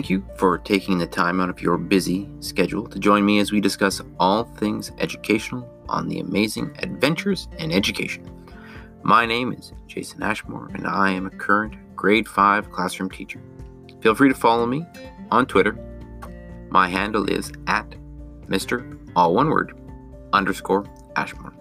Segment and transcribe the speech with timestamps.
[0.00, 3.52] Thank you for taking the time out of your busy schedule to join me as
[3.52, 8.26] we discuss all things educational on the amazing adventures in education.
[9.02, 13.42] My name is Jason Ashmore, and I am a current grade 5 classroom teacher.
[14.00, 14.86] Feel free to follow me
[15.30, 15.76] on Twitter.
[16.70, 17.94] My handle is at
[18.46, 18.98] Mr.
[19.14, 19.78] All one word
[20.32, 20.86] underscore
[21.16, 21.52] Ashmore.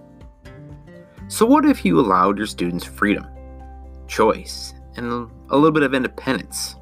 [1.27, 3.27] So, what if you allowed your students freedom,
[4.07, 6.77] choice, and a little bit of independence?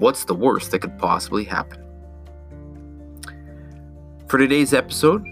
[0.00, 1.84] What's the worst that could possibly happen?
[4.28, 5.22] For today's episode,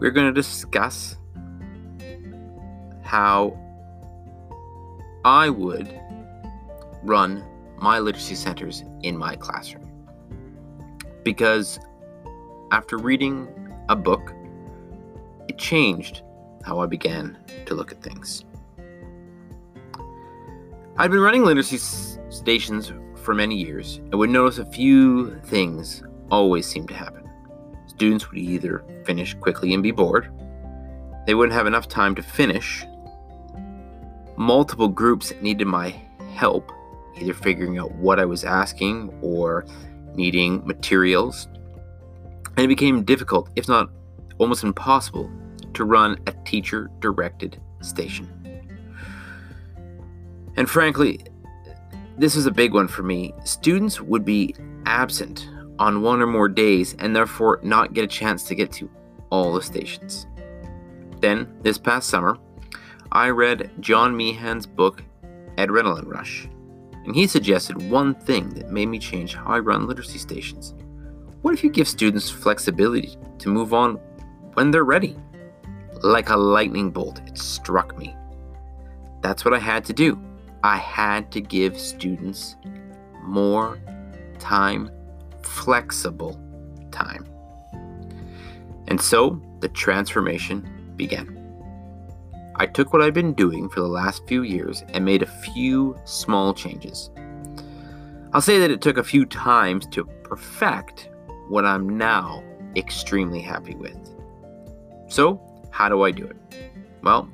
[0.00, 1.14] we're going to discuss
[3.04, 3.56] how
[5.24, 6.00] I would
[7.04, 7.44] run
[7.78, 9.88] my literacy centers in my classroom.
[11.22, 11.78] Because
[12.72, 13.46] after reading
[13.88, 14.34] a book,
[15.46, 16.22] it changed
[16.64, 18.44] how I began to look at things.
[20.96, 21.78] I'd been running literacy
[22.30, 27.28] stations for many years and would notice a few things always seemed to happen.
[27.86, 30.30] Students would either finish quickly and be bored,
[31.26, 32.84] they wouldn't have enough time to finish,
[34.36, 35.94] multiple groups needed my
[36.34, 36.72] help,
[37.20, 39.64] either figuring out what I was asking or
[40.14, 41.46] needing materials,
[42.56, 43.90] and it became difficult, if not
[44.38, 45.30] almost impossible,
[45.74, 48.28] to run a teacher directed station.
[50.56, 51.24] And frankly,
[52.18, 53.32] this was a big one for me.
[53.44, 54.54] Students would be
[54.86, 58.90] absent on one or more days and therefore not get a chance to get to
[59.30, 60.26] all the stations.
[61.20, 62.36] Then, this past summer,
[63.12, 65.02] I read John Meehan's book,
[65.56, 66.48] EDrenaline Rush,
[67.04, 70.74] and he suggested one thing that made me change how I run literacy stations.
[71.42, 73.94] What if you give students flexibility to move on
[74.54, 75.16] when they're ready?
[76.02, 78.14] Like a lightning bolt, it struck me.
[79.20, 80.20] That's what I had to do.
[80.64, 82.56] I had to give students
[83.22, 83.78] more
[84.38, 84.90] time,
[85.42, 86.40] flexible
[86.90, 87.26] time.
[88.88, 91.38] And so the transformation began.
[92.56, 95.96] I took what I've been doing for the last few years and made a few
[96.04, 97.10] small changes.
[98.32, 101.08] I'll say that it took a few times to perfect
[101.48, 102.42] what I'm now
[102.76, 103.96] extremely happy with.
[105.08, 105.40] So,
[105.70, 106.36] how do I do it?
[107.02, 107.28] Well,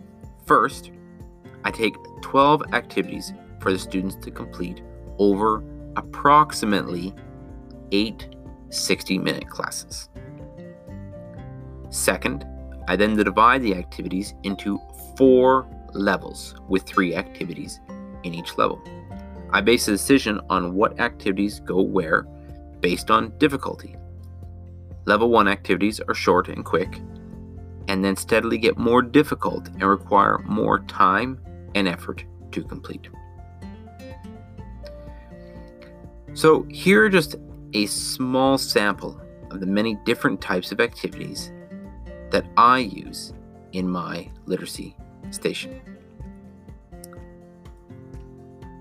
[0.47, 0.91] first,
[1.65, 4.83] I take 12 activities for the students to complete
[5.19, 5.63] over
[5.97, 7.15] approximately
[7.93, 8.29] 8
[8.71, 10.09] 60 minute classes.
[11.91, 12.47] Second,
[12.87, 14.79] I then divide the activities into
[15.17, 17.81] four levels with three activities
[18.25, 18.83] in each level.
[19.51, 22.27] I base a decision on what activities go where
[22.81, 23.97] based on difficulty.
[25.07, 27.01] Level 1 activities are short and quick,
[27.89, 31.41] and then steadily get more difficult and require more time
[31.75, 33.09] and effort to complete.
[36.35, 37.37] So, here are just
[37.73, 39.21] a small sample
[39.51, 41.53] of the many different types of activities
[42.31, 43.33] that I use
[43.73, 44.97] in my literacy
[45.31, 45.81] station.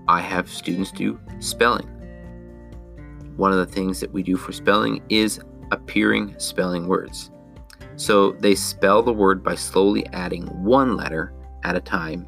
[0.06, 1.86] I have students do spelling.
[3.36, 5.40] One of the things that we do for spelling is
[5.70, 7.30] appearing spelling words.
[7.96, 11.34] So they spell the word by slowly adding one letter
[11.64, 12.26] at a time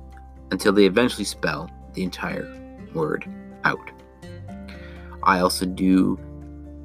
[0.50, 2.48] until they eventually spell the entire
[2.94, 3.28] word
[3.64, 3.90] out.
[5.22, 6.18] I also do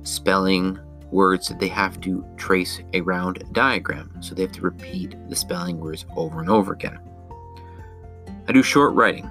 [0.04, 0.80] spelling
[1.12, 5.16] words that they have to trace around a round diagram, so they have to repeat
[5.30, 7.00] the spelling words over and over again.
[8.48, 9.30] I do short writing.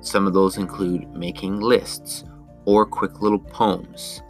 [0.00, 2.24] Some of those include making lists
[2.64, 4.22] or quick little poems.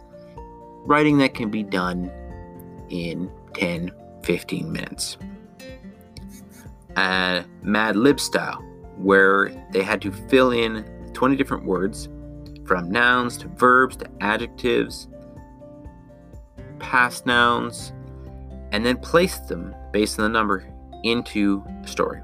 [0.85, 2.09] Writing that can be done
[2.89, 3.91] in 10,
[4.23, 5.17] 15 minutes.
[6.95, 8.63] Uh, Mad Lib style,
[8.97, 12.09] where they had to fill in 20 different words
[12.65, 15.07] from nouns to verbs to adjectives,
[16.79, 17.93] past nouns,
[18.71, 20.67] and then placed them based on the number
[21.03, 22.21] into a story.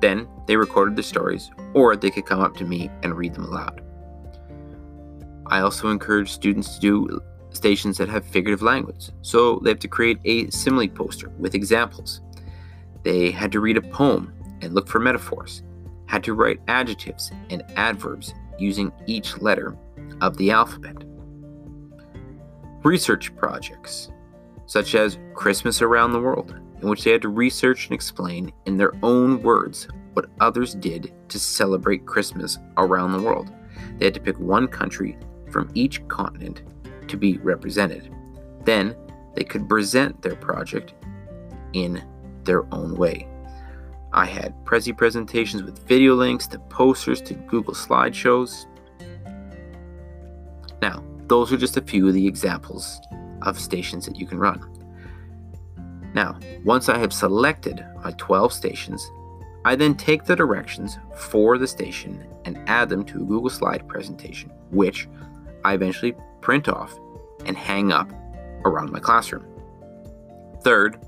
[0.00, 3.44] Then they recorded the stories, or they could come up to me and read them
[3.44, 3.80] aloud.
[5.46, 7.20] I also encourage students to do
[7.50, 12.20] stations that have figurative language, so they have to create a simile poster with examples.
[13.02, 15.62] They had to read a poem and look for metaphors,
[16.06, 19.76] had to write adjectives and adverbs using each letter
[20.20, 20.96] of the alphabet.
[22.82, 24.10] Research projects,
[24.66, 28.76] such as Christmas Around the World, in which they had to research and explain in
[28.76, 33.50] their own words what others did to celebrate Christmas around the world.
[33.98, 35.16] They had to pick one country
[35.50, 36.62] from each continent
[37.08, 38.14] to be represented.
[38.64, 38.96] Then
[39.34, 40.94] they could present their project
[41.72, 42.02] in
[42.44, 43.28] their own way.
[44.14, 48.66] I had Prezi presentations with video links to posters to Google slideshows.
[50.80, 53.00] Now, those are just a few of the examples
[53.42, 54.62] of stations that you can run.
[56.14, 59.04] Now, once I have selected my 12 stations,
[59.64, 63.88] I then take the directions for the station and add them to a Google Slide
[63.88, 65.08] presentation, which
[65.64, 66.96] I eventually print off
[67.46, 68.12] and hang up
[68.64, 69.44] around my classroom.
[70.62, 71.04] Third,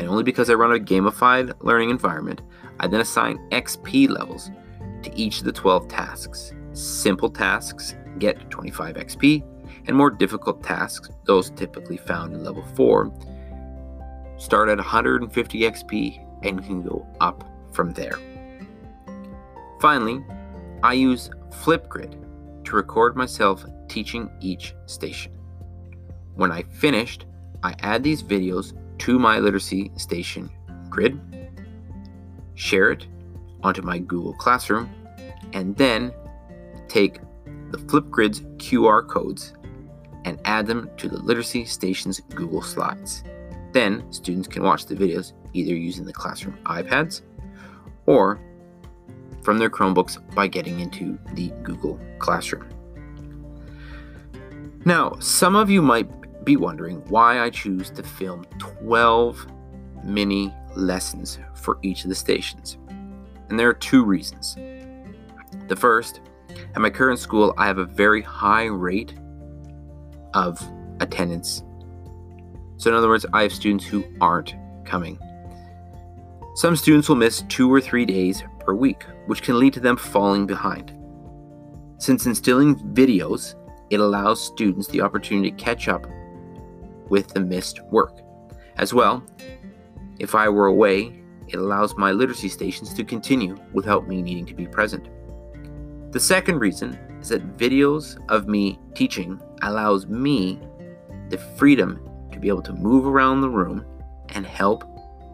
[0.00, 2.40] and only because I run a gamified learning environment,
[2.80, 4.50] I then assign XP levels
[5.02, 6.54] to each of the 12 tasks.
[6.72, 9.44] Simple tasks get 25 XP,
[9.86, 13.12] and more difficult tasks, those typically found in level 4,
[14.38, 18.18] start at 150 XP and can go up from there.
[19.82, 20.24] Finally,
[20.82, 25.32] I use Flipgrid to record myself teaching each station.
[26.36, 27.26] When I finished,
[27.62, 30.50] I add these videos to my literacy station
[30.88, 31.18] grid,
[32.54, 33.06] share it
[33.62, 34.90] onto my Google Classroom,
[35.52, 36.12] and then
[36.88, 37.20] take
[37.70, 39.54] the Flipgrid's QR codes
[40.24, 43.24] and add them to the literacy station's Google Slides.
[43.72, 47.22] Then students can watch the videos either using the classroom iPads
[48.06, 48.40] or
[49.42, 52.68] from their Chromebooks by getting into the Google Classroom.
[54.84, 59.46] Now, some of you might be wondering why I choose to film 12
[60.04, 62.78] mini lessons for each of the stations.
[63.48, 64.56] And there are two reasons.
[65.68, 66.20] The first,
[66.74, 69.14] at my current school, I have a very high rate
[70.34, 70.60] of
[71.00, 71.62] attendance.
[72.76, 74.54] So, in other words, I have students who aren't
[74.84, 75.18] coming.
[76.54, 79.96] Some students will miss two or three days per week, which can lead to them
[79.96, 80.96] falling behind.
[81.98, 83.54] Since instilling videos,
[83.90, 86.06] it allows students the opportunity to catch up
[87.10, 88.20] with the missed work.
[88.76, 89.22] As well,
[90.18, 94.54] if I were away, it allows my literacy stations to continue without me needing to
[94.54, 95.08] be present.
[96.12, 100.58] The second reason is that videos of me teaching allows me
[101.28, 102.00] the freedom
[102.32, 103.84] to be able to move around the room
[104.30, 104.84] and help,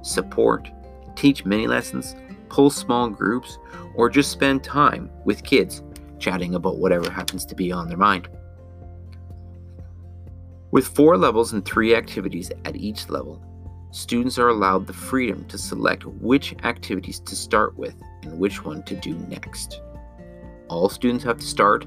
[0.02, 0.70] support,
[1.14, 2.14] teach mini lessons,
[2.48, 3.58] pull small groups,
[3.94, 5.82] or just spend time with kids
[6.18, 8.28] chatting about whatever happens to be on their mind.
[10.76, 13.40] With four levels and three activities at each level,
[13.92, 17.94] students are allowed the freedom to select which activities to start with
[18.24, 19.80] and which one to do next.
[20.68, 21.86] All students have to start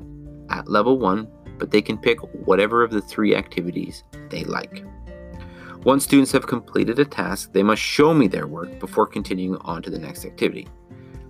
[0.50, 1.28] at level 1,
[1.60, 4.84] but they can pick whatever of the three activities they like.
[5.84, 9.84] Once students have completed a task, they must show me their work before continuing on
[9.84, 10.68] to the next activity.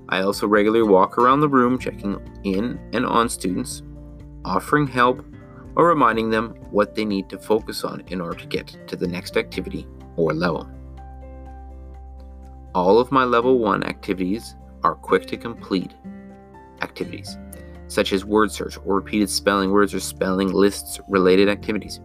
[0.08, 3.84] I also regularly walk around the room checking in and on students,
[4.46, 5.26] offering help,
[5.80, 9.08] or reminding them what they need to focus on in order to get to the
[9.08, 9.88] next activity
[10.18, 10.70] or level.
[12.76, 15.94] All of my level 1 activities are quick to complete
[16.82, 17.38] activities,
[17.88, 22.02] such as word search or repeated spelling words or spelling lists related activities.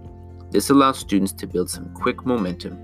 [0.52, 2.78] This allows students to build some quick momentum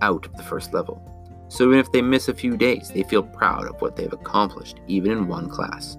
[0.00, 1.02] out of the first level.
[1.48, 4.80] So even if they miss a few days, they feel proud of what they've accomplished,
[4.86, 5.98] even in one class.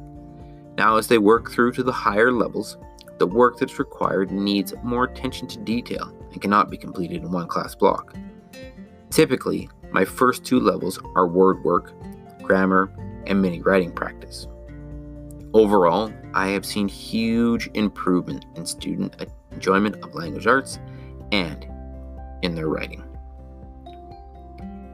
[0.80, 2.78] Now, as they work through to the higher levels,
[3.22, 7.48] the work that's required needs more attention to detail and cannot be completed in one
[7.48, 8.16] class block.
[9.12, 11.94] Typically, my first two levels are word work,
[12.42, 12.92] grammar,
[13.28, 14.48] and mini writing practice.
[15.54, 19.16] Overall, I have seen huge improvement in student
[19.52, 20.80] enjoyment of language arts
[21.32, 21.68] and
[22.42, 23.04] in their writing.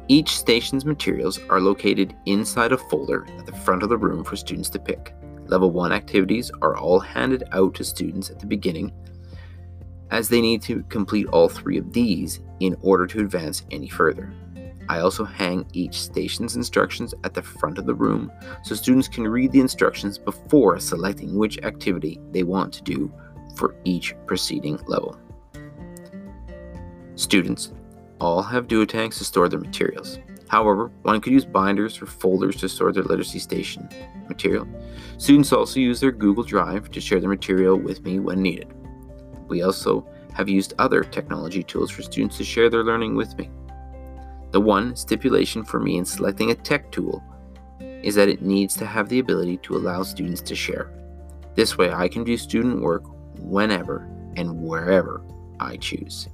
[0.10, 4.36] Each station's materials are located inside a folder at the front of the room for
[4.36, 5.14] students to pick.
[5.48, 8.92] Level 1 activities are all handed out to students at the beginning,
[10.12, 14.34] as they need to complete all three of these in order to advance any further.
[14.90, 18.32] I also hang each station's instructions at the front of the room
[18.64, 23.12] so students can read the instructions before selecting which activity they want to do
[23.56, 25.18] for each preceding level.
[27.16, 27.74] Students
[28.22, 30.20] all have duotangs to store their materials.
[30.48, 33.90] However, one could use binders or folders to store their literacy station
[34.30, 34.68] material.
[35.18, 38.74] Students also use their Google Drive to share their material with me when needed.
[39.48, 43.50] We also have used other technology tools for students to share their learning with me.
[44.52, 47.24] The one stipulation for me in selecting a tech tool
[48.04, 50.92] is that it needs to have the ability to allow students to share.
[51.56, 53.04] This way, I can do student work
[53.40, 55.24] whenever and wherever
[55.60, 56.30] I choose.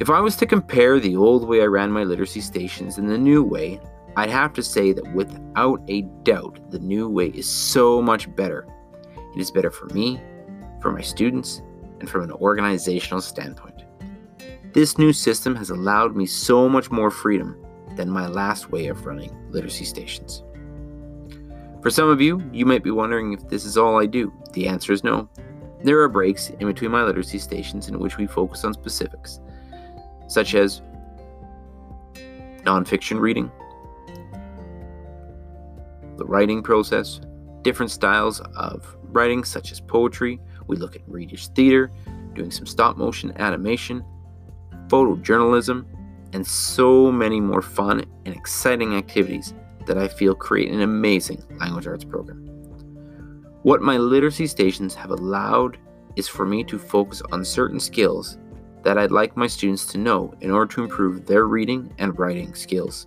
[0.00, 3.16] If I was to compare the old way I ran my literacy stations and the
[3.16, 3.80] new way,
[4.16, 8.66] I'd have to say that without a doubt, the new way is so much better.
[9.36, 10.20] It is better for me,
[10.80, 11.62] for my students,
[12.00, 13.84] and from an organizational standpoint.
[14.72, 17.56] This new system has allowed me so much more freedom
[17.94, 20.42] than my last way of running literacy stations.
[21.82, 24.32] For some of you, you might be wondering if this is all I do.
[24.54, 25.28] The answer is no.
[25.84, 29.38] There are breaks in between my literacy stations in which we focus on specifics,
[30.26, 30.82] such as
[32.64, 33.50] nonfiction reading,
[36.16, 37.20] the writing process,
[37.62, 40.40] different styles of writing, such as poetry.
[40.66, 41.90] We look at readers' theater,
[42.34, 44.04] doing some stop motion animation,
[44.88, 45.84] photojournalism,
[46.32, 49.54] and so many more fun and exciting activities
[49.86, 52.44] that I feel create an amazing language arts program.
[53.62, 55.78] What my literacy stations have allowed
[56.16, 58.38] is for me to focus on certain skills
[58.84, 62.54] that I'd like my students to know in order to improve their reading and writing
[62.54, 63.06] skills,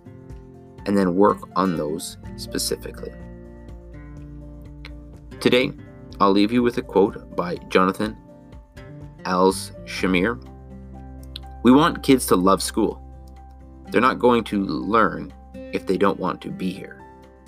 [0.86, 3.12] and then work on those specifically.
[5.40, 5.72] Today,
[6.20, 8.16] I'll leave you with a quote by Jonathan
[9.22, 10.44] Alsheimer.
[11.62, 13.00] We want kids to love school.
[13.90, 17.00] They're not going to learn if they don't want to be here.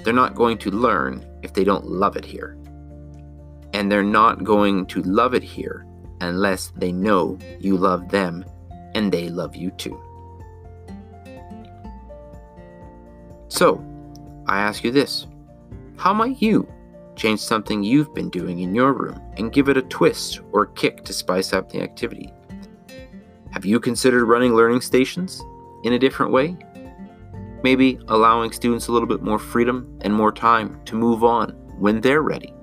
[0.05, 2.57] They're not going to learn if they don't love it here.
[3.75, 5.85] And they're not going to love it here
[6.21, 8.45] unless they know you love them
[8.95, 10.01] and they love you too.
[13.49, 13.85] So,
[14.47, 15.27] I ask you this
[15.97, 16.67] How might you
[17.17, 20.73] change something you've been doing in your room and give it a twist or a
[20.73, 22.33] kick to spice up the activity?
[23.53, 25.43] Have you considered running learning stations
[25.85, 26.57] in a different way?
[27.63, 32.01] Maybe allowing students a little bit more freedom and more time to move on when
[32.01, 32.55] they're ready.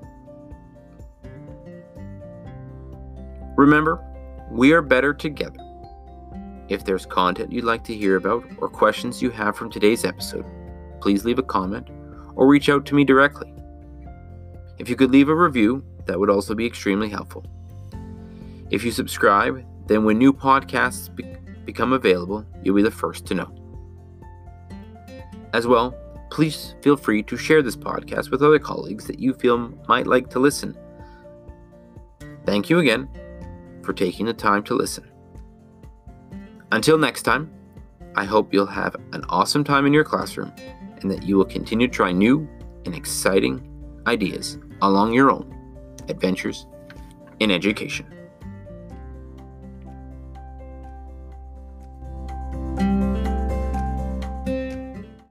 [3.57, 3.99] Remember,
[4.51, 5.59] we are better together.
[6.69, 10.45] If there's content you'd like to hear about or questions you have from today's episode,
[11.01, 11.87] please leave a comment
[12.35, 13.51] or reach out to me directly.
[14.77, 17.47] If you could leave a review, that would also be extremely helpful.
[18.69, 21.35] If you subscribe, then when new podcasts be-
[21.65, 23.51] become available, you'll be the first to know.
[25.53, 25.97] As well,
[26.29, 30.29] please feel free to share this podcast with other colleagues that you feel might like
[30.29, 30.77] to listen.
[32.45, 33.09] Thank you again
[33.87, 35.09] for taking the time to listen.
[36.73, 37.49] Until next time,
[38.17, 40.51] I hope you'll have an awesome time in your classroom
[41.01, 42.45] and that you will continue to try new
[42.83, 43.63] and exciting
[44.05, 45.53] ideas along your own
[46.09, 46.67] adventures
[47.39, 48.05] in education.